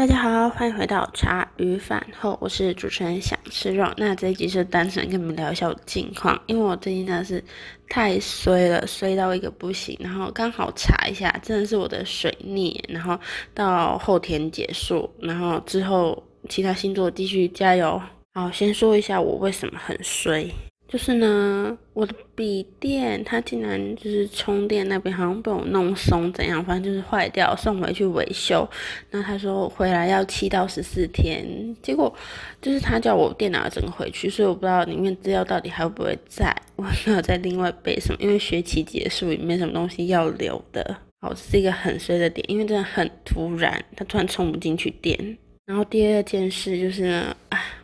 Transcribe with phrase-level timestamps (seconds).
[0.00, 3.86] 大家好，欢迎回到茶余饭后，我是主持人想吃肉。
[3.98, 7.44] 那这一集是单纯跟你们聊一下我的近况，因为我最近真的是
[7.86, 9.94] 太衰了，衰到一个不行。
[10.00, 13.20] 然后刚好查一下，真的是我的水逆，然后
[13.52, 18.00] 到后天结束，然后之后其他星座继续加油。
[18.32, 20.50] 好，先说一下我为什么很衰。
[20.90, 26.64] 就是呢，我的笔电它竟然就是充电那边好像被我弄松，怎样？
[26.64, 28.68] 反正就是坏掉，送回去维修。
[29.12, 31.46] 那他说回来要七到十四天，
[31.80, 32.12] 结果
[32.60, 36.52] 就是他叫我电脑整个回去，所以我不知道里面资料到底还会不会在。
[36.74, 40.96] 我没有再另外备什么，因为学期结束也没什么东西要留的。
[41.20, 45.38] 好，这是一个很衰的点，因为真的很突然，它突然充不进去电。
[45.66, 47.36] 然后第二件事就是呢，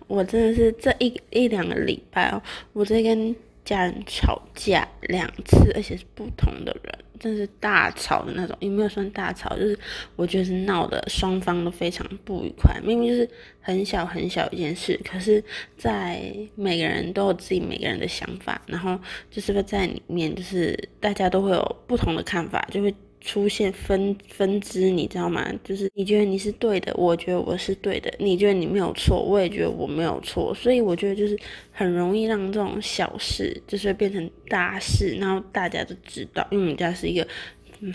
[0.07, 2.43] 我真的是这一一两个礼拜哦，
[2.73, 8.57] 我在跟家人吵架两次，而且是不同的人，真是大吵的那种。
[8.61, 9.57] 有没有算大吵？
[9.57, 9.77] 就是
[10.15, 12.81] 我觉得是闹的，双方都非常不愉快。
[12.85, 13.29] 明明就是
[13.61, 15.43] 很小很小一件事，可是，
[15.77, 18.97] 在每个人都有自己每个人的想法，然后
[19.29, 22.95] 就是在里面，就是大家都会有不同的看法，就会。
[23.27, 25.45] 出现分分支，你知道吗？
[25.65, 31.37] 就是你觉得你是对的，我觉得我是对的，你觉得你没有错，我也觉得我没有错，所以我觉得就是
[31.73, 37.27] 很容易让这种小事就是变成大事，然后大家都知道，因为我们家是一个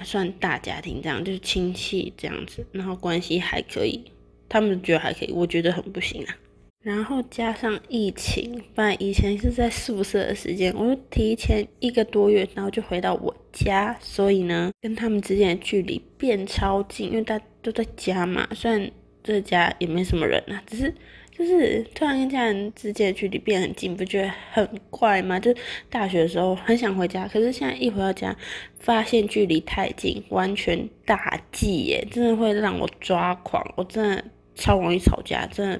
[0.04, 4.04] 算大家庭，这样就是亲戚这样子，然后关系还可以，
[4.50, 6.36] 他们觉得还可以，我觉得很不行啊。
[6.84, 18.48] 然后加上疫情，不然以前是在宿舍的时间，我就提前一个多月，然后就回到我家，所以呢，跟他们之间的距离变超近，因为大家都在家嘛。
[18.56, 18.90] 虽然
[19.24, 20.92] 这家也没什么人啊，只是
[21.30, 25.40] 就是突然跟家人之间的距离变很近，不觉得很怪吗？
[25.40, 25.54] 就
[25.88, 28.36] 大学的时候很想回家，可是现在一回到家，
[28.80, 35.80] 发现距离太近，完全大忌耶，真的会让我抓狂，我真的超容易吵架，真的。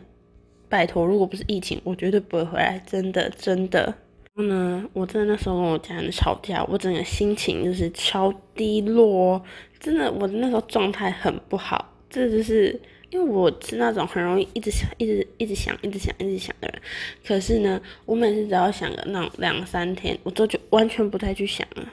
[0.72, 3.94] 拜托，如果不是疫情，我绝对不会回来，真的真的。
[4.34, 9.44] 然后呢，我真的那时候跟我家人吵架，我整个心情就是超低落，
[9.82, 11.94] 真的，我那时候状态很不好。
[12.10, 12.80] 这就是
[13.10, 16.82] 因为我是那种很容易一直想、一直一直想、一直想、一直想的人。
[17.28, 21.86] 可是呢，我每次只要想个那种两三天，我都就完全不太去想了。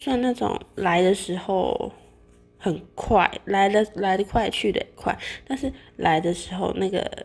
[0.00, 1.92] 虽然那种来的时候
[2.58, 5.16] 很快，来的来的快，去的也快，
[5.46, 7.24] 但是来的时候那个。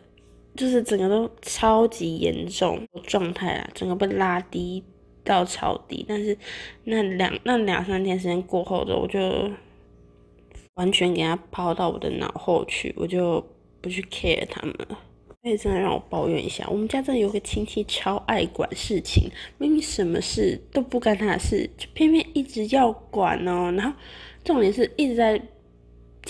[0.60, 4.84] 就是整个都超级严重状态啊，整个被拉低
[5.24, 6.04] 到超低。
[6.06, 6.36] 但是
[6.84, 9.50] 那两那两三天时间过后的，我就
[10.74, 13.42] 完全给他抛到我的脑后去，我就
[13.80, 14.98] 不去 care 他们了。
[15.40, 23.72] 所以真的让我抱怨一下，我们家真的有个亲戚超爱管事情，明明什么事都不干他的事，就偏偏一直要管哦。
[23.74, 23.96] 然后
[24.44, 25.40] 重点是一直在。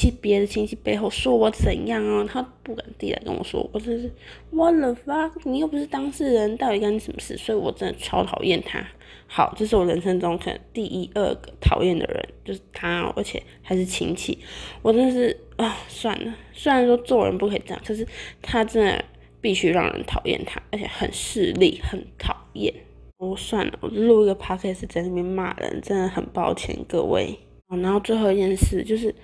[0.01, 4.11] 去别的亲戚背后说我怎样啊，他不敢递来跟我说，我真是
[4.49, 7.37] 我了发，你又不是当事人，到底干你什么事？
[7.37, 8.83] 所以我真的超讨厌他。
[9.27, 14.39] 好，这是我人生中可能第一二个讨厌的人，就是他，而且还是亲戚。
[14.81, 18.07] 我真的是啊，算了，虽然说做人不可以这样，可是
[18.41, 19.05] 他真的
[19.43, 22.73] 必须让人讨厌他，而且很势利，很讨厌。
[23.19, 27.39] 我算了，我录一个 podcast 在那边骂人，真的很抱歉各位。
[27.77, 29.15] 然后最后一件事就是，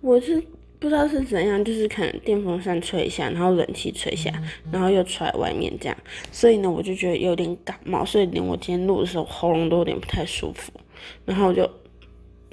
[0.00, 0.40] 我是
[0.78, 4.32] 不知道是怎样，就是可能电风扇吹一下，然后冷气吹一下，
[4.70, 5.96] 然后又出来外面这样，
[6.30, 10.70] 所以呢，我就觉得有点感冒，所以连我今天录的时候喉咙都有点不太舒服。
[11.24, 11.68] 然后就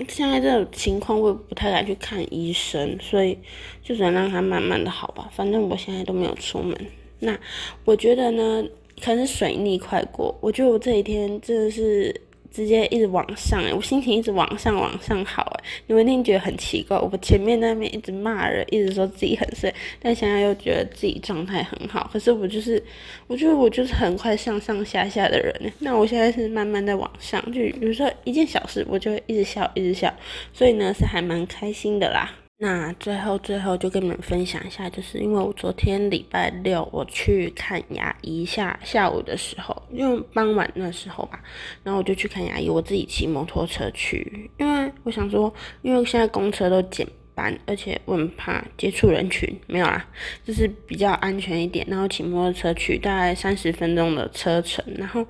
[0.07, 3.37] 现在这种情况，我也不太敢去看医生，所以
[3.83, 5.29] 就只能让它慢慢的好吧。
[5.35, 6.75] 反正我现在都没有出门。
[7.19, 7.37] 那
[7.85, 8.65] 我觉得呢，
[9.01, 12.21] 可能是水逆快过，我觉得我这几天真的是。
[12.53, 22.07] 直接一直往上，我心情一直往上往上好哎，你们一定觉得很奇怪，我前面那边一直骂人，一直说自己很衰，但现在又觉得自己状态很好。
[22.13, 22.81] 可是我就是，
[23.25, 25.73] 我觉得我就是很快上上下下的人。
[25.79, 30.13] 那我现在是慢慢在往上，就比如说一件小事，我就会一直笑，一直笑，
[30.53, 32.42] 所以呢是还蛮开心的啦。
[32.59, 41.43] 那最后最后就跟你们分享一下，就是因为我昨天礼拜六我去看牙医，下下午的时候，因为傍晚那时候吧，
[41.83, 47.05] 然后我就去看牙医，我自己骑摩托车去，因为我想说，因为现在公车都减
[47.35, 50.05] 班，而且我很怕接触人群，没有啦，
[50.45, 55.25] 就是比较安全一点，然后骑摩托车去，大概三十分钟的车程，然后。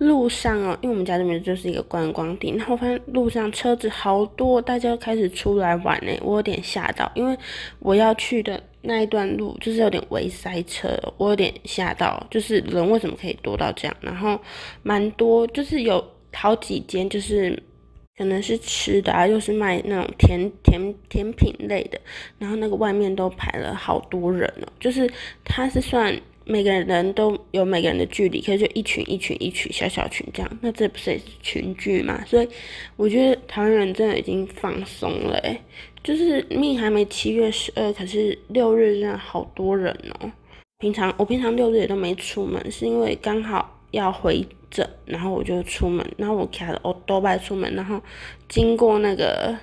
[0.00, 7.36] 路上哦，因为我们家这边就是一个观光地，然后我发现路上车子好多，大家开始出来玩呢，我有点吓到，因为
[7.80, 10.88] 我要去的那一段路就是有点微塞车，
[11.18, 14.40] 我有点吓到，就是人为什么可以多到这样，然后
[14.82, 16.02] 蛮多，就是有
[16.32, 17.62] 好几间就是。
[18.20, 21.98] 可能是吃的啊，又是卖那种甜甜甜品类的，
[22.38, 25.10] 然后那个外面都排了好多人哦，就是
[25.42, 26.14] 它是算
[26.44, 32.22] 每个人都有每个人的距离，可是就一群一群一群小小群这样，那这不是也是群聚嘛？
[32.26, 32.48] 所以
[32.96, 35.58] 我觉得台湾人真的已经放松了诶，
[36.04, 40.30] 就是命还没七月十二，可是六日真的好多人哦。
[40.78, 48.00] 平常我平常六日也都没出门，是因为刚好要回这，然后我就出门，然后我开了我多拜出门，然后
[48.48, 49.54] 经过那个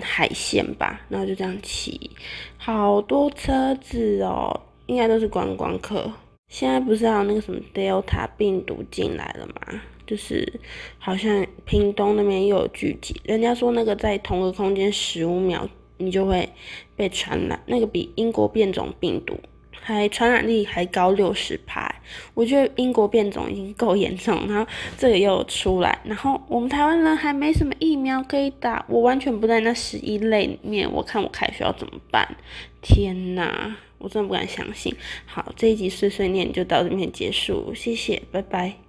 [0.00, 2.10] 海线吧，然后就这样骑，
[2.56, 6.10] 好多车子哦，应该都是观光客。
[6.48, 9.80] 现在不是还有那个什么 Delta 病毒进来了吗？
[10.06, 10.60] 就是
[10.98, 15.66] 好像屏东那边又有聚集，人家说那个在同个空间十五秒
[15.96, 16.48] 你就会
[16.96, 19.38] 被传染，那个比英国变种病毒。
[19.80, 21.92] 还传染力还高六十趴，
[22.34, 32.36] 我觉得英国变种已经够严重，然后这个又出来，然后我们台湾人还没什么疫苗可以打，我完全不在那十一类里面，我看我开学要怎么办？
[32.80, 34.94] 天哪，我真的不敢相信。
[35.26, 38.82] 好，这一集碎碎念就到这边结束，谢谢，拜拜。